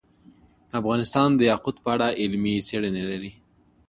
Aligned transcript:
افغانستان 0.79 1.29
د 1.35 1.41
یاقوت 1.51 1.77
په 1.83 1.89
اړه 1.95 2.07
علمي 2.21 2.55
څېړنې 2.67 3.03
لري. 3.11 3.31